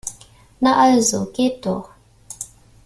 [0.61, 1.91] Na also, geht doch!